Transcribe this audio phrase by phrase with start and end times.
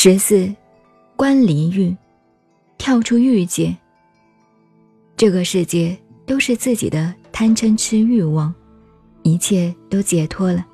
[0.00, 0.48] 十四，
[1.16, 1.92] 观离欲，
[2.78, 3.76] 跳出欲界。
[5.16, 8.54] 这个世界都是自己的贪嗔痴欲望，
[9.24, 10.64] 一切都解脱了，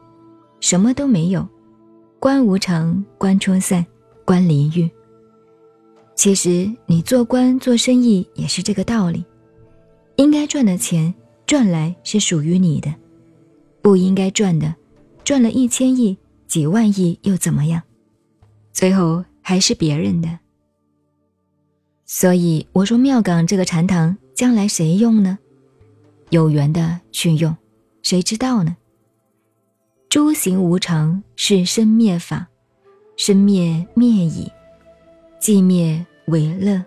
[0.61, 1.49] 什么都没有。
[2.21, 3.87] 观无常，观出散，
[4.27, 4.87] 观离欲。
[6.15, 9.25] 其实你做官做生意也是这个道理，
[10.17, 11.15] 应该赚的钱
[11.47, 12.95] 赚来是属于你的，
[13.81, 14.75] 不应该赚的，
[15.25, 16.15] 赚了一千亿、
[16.47, 17.81] 几万亿又怎么样？
[18.75, 20.29] 最后还是别人的。
[22.05, 25.39] 所以我说妙港这个禅堂将来谁用呢？
[26.31, 27.57] 有缘的去用，
[28.03, 28.77] 谁知道呢？
[30.09, 32.49] 诸行无常是生灭法，
[33.17, 34.51] 生灭灭已。
[35.41, 36.83] 寂灭为乐，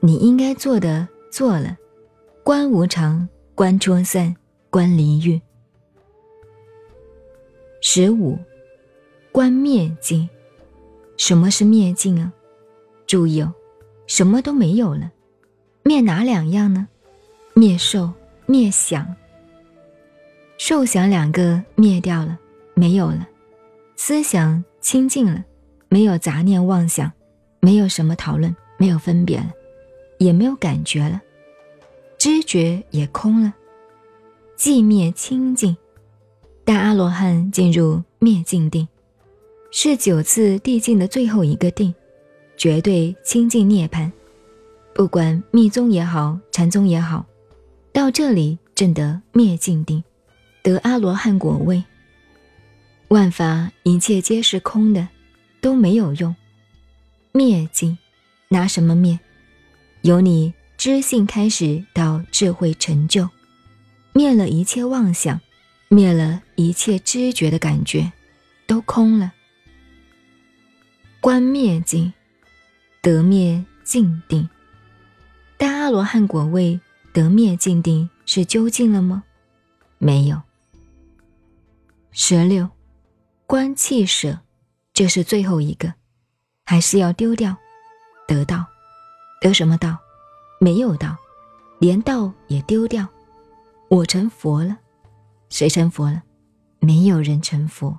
[0.00, 1.76] 你应该做的做了，
[2.42, 4.34] 观无常，观出散，
[4.70, 5.40] 观离欲。
[7.80, 8.38] 十五，
[9.30, 10.28] 观灭尽。
[11.20, 12.32] 什么是灭尽啊？
[13.06, 13.52] 注意哦，
[14.06, 15.12] 什么都没有了，
[15.82, 16.88] 灭哪两样呢？
[17.52, 18.10] 灭受，
[18.46, 19.06] 灭想。
[20.56, 22.38] 受想两个灭掉了，
[22.72, 23.28] 没有了，
[23.96, 25.44] 思想清净了，
[25.90, 27.12] 没有杂念妄想。
[27.60, 29.52] 没有什么讨论，没有分别了，
[30.16, 31.20] 也没有感觉了，
[32.16, 33.52] 知觉也空了，
[34.56, 35.76] 寂灭清净，
[36.64, 38.88] 大阿罗汉进入灭尽定，
[39.70, 41.94] 是九次地境的最后一个定，
[42.56, 44.10] 绝对清净涅槃。
[44.92, 47.24] 不管密宗也好，禅宗也好，
[47.92, 50.02] 到这里证得灭尽定，
[50.62, 51.82] 得阿罗汉果位。
[53.08, 55.08] 万法一切皆是空的，
[55.60, 56.34] 都没有用。
[57.32, 57.96] 灭尽，
[58.48, 59.18] 拿什么灭？
[60.02, 63.28] 由你知性开始到智慧成就，
[64.12, 65.40] 灭了一切妄想，
[65.88, 68.12] 灭了一切知觉的感觉，
[68.66, 69.32] 都空了。
[71.30, 72.12] 观灭尽，
[73.00, 74.48] 得灭尽定。
[75.56, 76.80] 但阿罗汉果位
[77.12, 79.22] 得灭尽定是究竟了吗？
[79.98, 80.42] 没有。
[82.10, 82.68] 十六，
[83.46, 84.40] 观气舍，
[84.92, 85.94] 这是最后一个。
[86.66, 87.56] 还是要丢掉，
[88.26, 88.66] 得道，
[89.40, 89.96] 得什么道？
[90.60, 91.16] 没有道，
[91.78, 93.06] 连道也丢掉。
[93.88, 94.76] 我成佛了，
[95.48, 96.24] 谁成佛了？
[96.80, 97.96] 没有人成佛。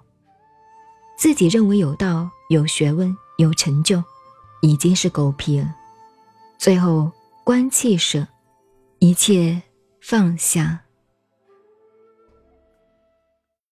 [1.18, 4.04] 自己认为有道、有学问、有成就，
[4.62, 5.74] 已经是狗屁了。
[6.58, 7.10] 最后
[7.46, 8.28] 观气舍，
[9.00, 9.62] 一切
[10.02, 10.82] 放下。